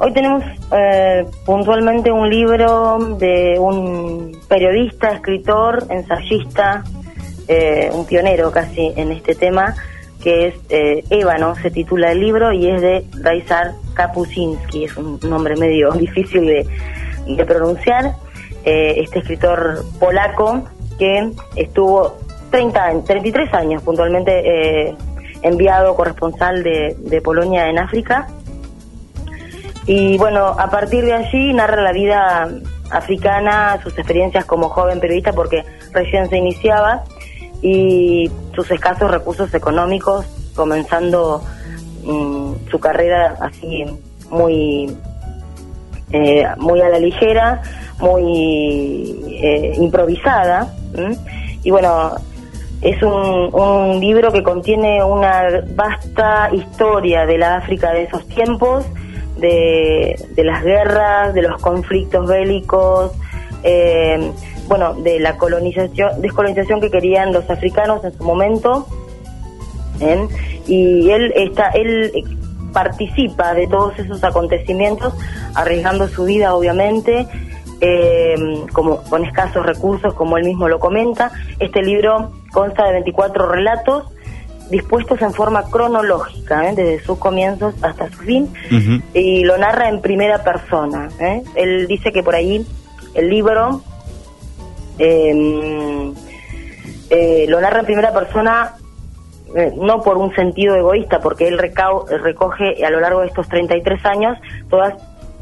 [0.00, 6.84] Hoy tenemos eh, puntualmente un libro de un periodista, escritor, ensayista,
[7.48, 9.74] eh, un pionero casi en este tema,
[10.22, 15.18] que es eh, Ébano, se titula el libro y es de Raizar Kapusinski, es un
[15.22, 16.66] nombre medio difícil de,
[17.26, 18.14] de pronunciar.
[18.64, 20.62] Eh, este escritor polaco
[20.98, 22.18] que estuvo
[22.50, 24.94] 30, 33 años puntualmente eh,
[25.42, 28.28] enviado corresponsal de, de Polonia en África.
[29.88, 32.46] Y bueno, a partir de allí narra la vida
[32.90, 37.04] africana, sus experiencias como joven periodista porque recién se iniciaba
[37.62, 41.42] y sus escasos recursos económicos, comenzando
[42.04, 43.86] mm, su carrera así
[44.28, 44.94] muy,
[46.12, 47.62] eh, muy a la ligera,
[47.98, 50.70] muy eh, improvisada.
[51.62, 52.12] Y bueno,
[52.82, 58.84] es un, un libro que contiene una vasta historia de la África de esos tiempos,
[59.38, 63.12] de, las guerras, de los conflictos bélicos,
[63.62, 64.32] eh,
[64.68, 68.86] bueno, de la colonización, descolonización que querían los africanos en su momento.
[70.00, 70.28] ¿eh?
[70.66, 72.12] Y él está, él
[72.72, 75.14] participa de todos esos acontecimientos,
[75.54, 77.26] arriesgando su vida, obviamente,
[77.80, 78.34] eh,
[78.72, 81.30] como con escasos recursos, como él mismo lo comenta.
[81.58, 84.04] Este libro consta de 24 relatos
[84.70, 86.74] dispuestos en forma cronológica, ¿eh?
[86.76, 88.52] desde sus comienzos hasta su fin,
[89.14, 91.08] y lo narra en primera persona.
[91.20, 91.42] ¿eh?
[91.54, 92.66] Él dice que por ahí
[93.14, 93.82] el libro
[94.98, 96.12] eh,
[97.10, 98.74] eh, lo narra en primera persona
[99.54, 103.48] eh, no por un sentido egoísta, porque él recau- recoge a lo largo de estos
[103.48, 104.36] 33 años
[104.68, 104.94] todas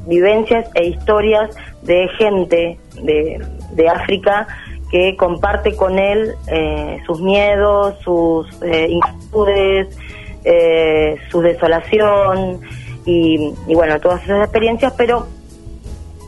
[0.06, 1.50] vivencias e historias
[1.82, 4.46] de gente de, de África
[4.90, 9.96] que comparte con él eh, sus miedos, sus eh, inquietudes,
[10.44, 12.60] eh, su desolación
[13.04, 15.26] y, y bueno, todas esas experiencias, pero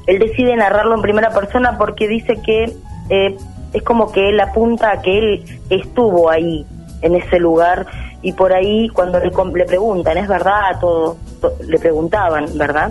[0.06, 2.73] él decide narrarlo en primera persona porque dice que
[3.11, 3.36] eh,
[3.73, 6.64] es como que él apunta a que él estuvo ahí,
[7.02, 7.86] en ese lugar,
[8.23, 11.17] y por ahí cuando le, le preguntan, ¿es verdad todo?
[11.40, 12.90] To- Le preguntaban, ¿verdad?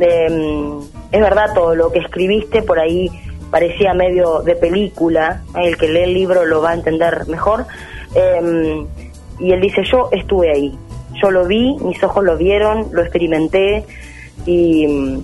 [0.00, 0.68] Eh,
[1.12, 2.62] ¿Es verdad todo lo que escribiste?
[2.62, 3.10] Por ahí
[3.52, 7.66] parecía medio de película, el que lee el libro lo va a entender mejor.
[8.16, 8.84] Eh,
[9.38, 10.76] y él dice, yo estuve ahí,
[11.22, 13.84] yo lo vi, mis ojos lo vieron, lo experimenté,
[14.46, 15.22] y,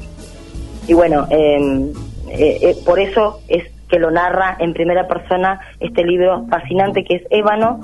[0.87, 1.91] y bueno, eh,
[2.31, 7.17] eh, eh, por eso es que lo narra en primera persona este libro fascinante que
[7.17, 7.81] es Ébano,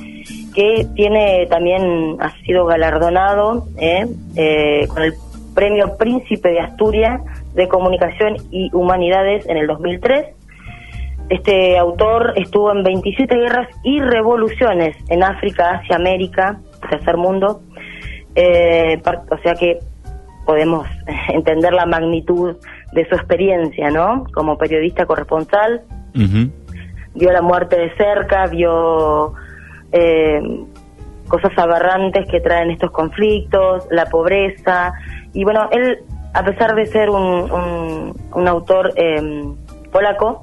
[0.54, 5.14] que tiene también, ha sido galardonado eh, con el
[5.54, 7.22] Premio Príncipe de Asturias
[7.54, 10.26] de Comunicación y Humanidades en el 2003.
[11.30, 16.60] Este autor estuvo en 27 guerras y revoluciones en África, Asia, América,
[16.90, 17.62] tercer mundo.
[18.34, 19.00] Eh,
[19.30, 19.78] o sea que
[20.44, 20.86] podemos
[21.28, 22.56] entender la magnitud
[22.92, 24.24] de su experiencia, ¿no?
[24.34, 25.82] Como periodista corresponsal,
[26.12, 29.34] vio la muerte de cerca, vio
[29.92, 30.40] eh,
[31.28, 34.92] cosas aberrantes que traen estos conflictos, la pobreza.
[35.32, 35.98] Y bueno, él,
[36.34, 37.50] a pesar de ser un,
[38.34, 39.44] un, autor eh,
[39.92, 40.42] polaco,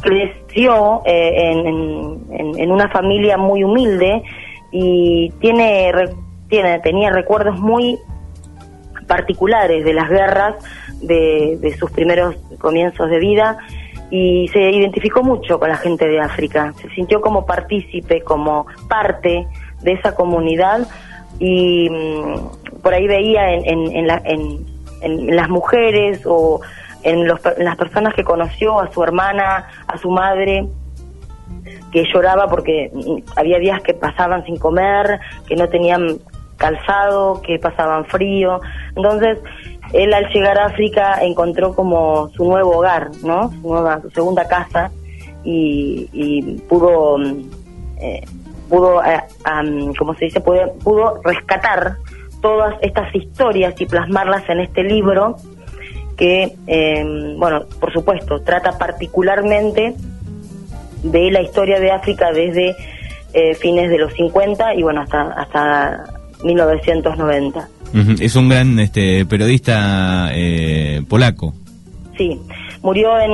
[0.00, 1.66] creció eh, en,
[2.30, 4.22] en- en- una familia muy humilde
[4.70, 5.92] y tiene,
[6.48, 7.98] tiene tenía recuerdos muy
[9.06, 10.54] particulares de las guerras
[11.00, 13.58] de, de sus primeros comienzos de vida
[14.10, 19.46] y se identificó mucho con la gente de África, se sintió como partícipe, como parte
[19.82, 20.86] de esa comunidad
[21.40, 26.60] y mm, por ahí veía en, en, en la- en- en las mujeres o
[27.02, 30.66] en, los en las personas que conoció, a su hermana, a su madre,
[31.92, 32.90] que lloraba porque
[33.36, 36.18] había días que pasaban sin comer, que no tenían
[36.56, 38.60] calzado, que pasaban frío.
[38.96, 39.38] Entonces,
[39.92, 43.50] él al llegar a África encontró como su nuevo hogar, ¿no?
[43.50, 44.90] Su nueva, su segunda casa
[45.44, 47.18] y, y pudo,
[48.00, 48.24] eh,
[48.68, 50.40] pudo, eh, am, ¿cómo se dice?
[50.40, 51.96] Pudo, pudo rescatar
[52.40, 55.36] todas estas historias y plasmarlas en este libro
[56.16, 59.94] que, eh, bueno, por supuesto, trata particularmente
[61.02, 62.74] de la historia de África desde
[63.34, 66.04] eh, fines de los 50 y bueno, hasta, hasta
[66.42, 67.68] 1990.
[67.94, 68.12] Ujú.
[68.20, 71.54] Es un gran este, periodista eh, polaco.
[72.16, 72.40] Sí,
[72.82, 73.30] murió en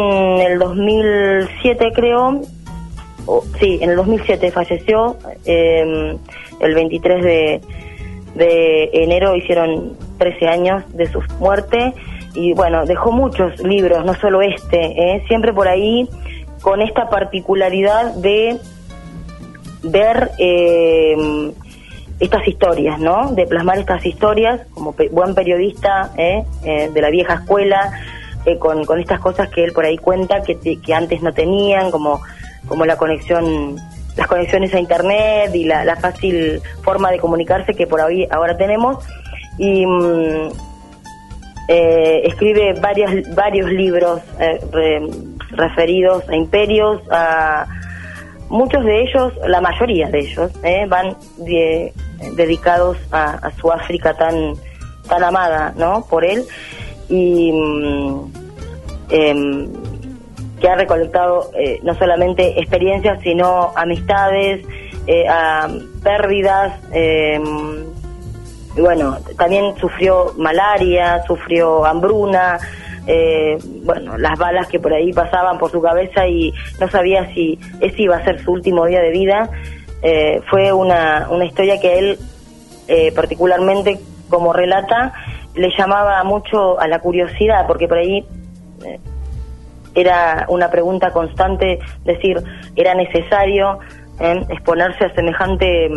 [0.52, 2.40] el 2007 creo,
[3.26, 5.16] o- sí, en el 2007 falleció,
[5.46, 6.16] eh,
[6.60, 7.60] el 23 de,
[8.34, 11.92] de enero hicieron 13 años de su muerte
[12.34, 15.24] y bueno, dejó muchos libros, no solo este, ¿eh?
[15.28, 16.08] siempre por ahí
[16.62, 18.58] con esta particularidad de
[19.82, 21.52] ver eh,
[22.22, 23.32] estas historias, ¿no?
[23.32, 26.44] De plasmar estas historias como buen periodista ¿eh?
[26.64, 27.92] Eh, de la vieja escuela,
[28.46, 31.90] eh, con, con estas cosas que él por ahí cuenta que, que antes no tenían,
[31.90, 32.20] como,
[32.68, 33.76] como la conexión
[34.16, 39.04] las conexiones a internet y la, fácil forma de comunicarse que por ahí ahora tenemos
[39.58, 40.50] y mm,
[41.68, 44.20] escribe varios varios libros
[45.50, 47.66] referidos a imperios a
[48.50, 50.50] muchos de ellos la mayoría de ellos
[50.88, 51.94] van de,
[52.36, 54.54] dedicados a, su África tan,
[55.08, 56.04] tan amada ¿no?
[56.08, 56.44] por él
[57.08, 58.32] y mm,
[59.10, 59.81] em,
[60.62, 64.64] que ha recolectado eh, no solamente experiencias sino amistades,
[65.06, 65.26] eh,
[66.02, 66.80] pérdidas.
[68.74, 72.58] Y bueno, también sufrió malaria, sufrió hambruna,
[73.06, 77.58] eh, bueno, las balas que por ahí pasaban por su cabeza y no sabía si
[77.80, 79.50] ese iba a ser su último día de vida.
[80.02, 82.18] Eh, fue una, una historia que él,
[82.88, 85.12] eh, particularmente como relata,
[85.54, 88.24] le llamaba mucho a la curiosidad, porque por ahí
[88.84, 88.98] eh,
[89.94, 92.42] era una pregunta constante, decir,
[92.76, 93.78] era necesario
[94.48, 95.90] exponerse a semejante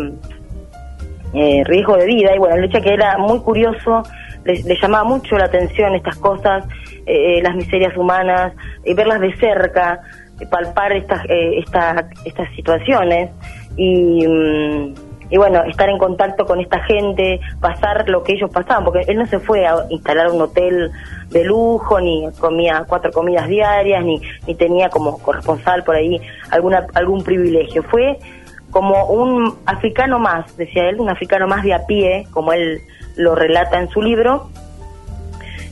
[1.64, 4.02] riesgo de vida, y bueno, el hecho que era muy curioso,
[4.44, 6.64] le, llamaba mucho la atención estas cosas,
[7.06, 8.52] las miserias humanas,
[8.84, 10.00] verlas de cerca,
[10.50, 11.22] palpar estas,
[12.24, 13.30] estas situaciones.
[13.76, 14.94] Y, mm,
[15.28, 19.18] y bueno, estar en contacto con esta gente, pasar lo que ellos pasaban, porque él
[19.18, 20.92] no se fue a instalar un hotel
[21.30, 26.20] de lujo, ni comía cuatro comidas diarias, ni, ni tenía como corresponsal por ahí
[26.50, 27.82] alguna, algún privilegio.
[27.82, 28.18] Fue
[28.70, 32.80] como un africano más, decía él, un africano más de a pie, como él
[33.16, 34.48] lo relata en su libro,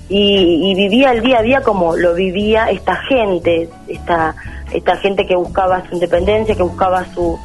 [0.08, 4.34] y, y, vivía el día a día como lo vivía esta gente, esta,
[4.70, 7.38] esta gente que buscaba su independencia, que buscaba su,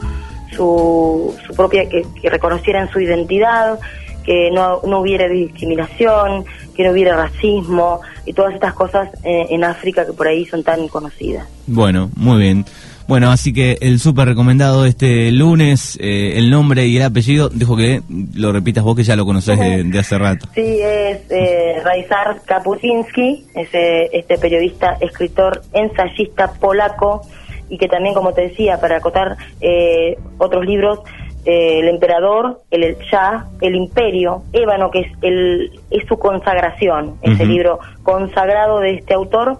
[0.52, 3.80] su, propia, que, reconocieran su identidad,
[4.24, 9.64] que no, no hubiera discriminación, que no hubiera racismo y todas estas cosas eh, en
[9.64, 11.48] África que por ahí son tan conocidas.
[11.68, 12.66] Bueno, muy bien.
[13.08, 17.76] Bueno, así que el súper recomendado este lunes, eh, el nombre y el apellido, dejo
[17.76, 18.04] que
[18.36, 20.48] lo repitas vos que ya lo conocés de, hace rato.
[20.54, 27.24] Sí, es eh, Raizar Kapusinski, es este periodista, escritor, ensayista polaco,
[27.70, 31.00] y que también, como te decía, para acotar eh, otros libros,
[31.46, 37.16] eh, El Emperador, El, el Shah, El Imperio, Ébano, que es, el, es su consagración,
[37.22, 39.58] ese libro consagrado de este autor,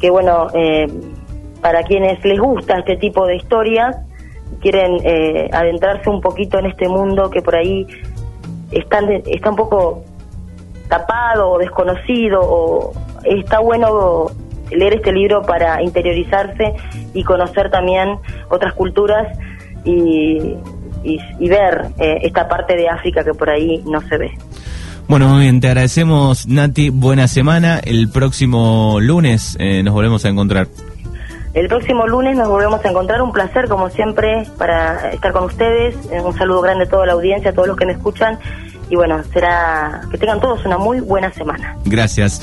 [0.00, 0.86] que bueno, eh,
[1.62, 3.96] para quienes les gusta este tipo de historias,
[4.60, 4.98] quieren
[5.52, 7.86] adentrarse un poquito en este mundo que por ahí
[8.72, 10.02] está, está un poco
[10.88, 12.92] tapado o desconocido, o
[13.24, 14.30] está bueno
[14.70, 16.74] leer este libro para interiorizarse
[17.14, 18.18] y conocer también
[18.48, 19.26] otras culturas
[19.84, 20.56] y,
[21.02, 24.30] y, ver eh, esta parte de África que por ahí no se ve.
[25.08, 27.80] Bueno, muy bien, te agradecemos Nati, buena semana.
[27.82, 30.68] El próximo lunes eh, nos volvemos a encontrar.
[31.54, 33.22] El próximo lunes nos volvemos a encontrar.
[33.22, 35.96] Un placer, como siempre, para estar con ustedes.
[36.12, 38.38] Eh, un saludo grande a toda la audiencia, a todos los que me escuchan.
[38.90, 41.76] Y bueno, será que tengan todos una muy buena semana.
[41.84, 42.36] Gracias.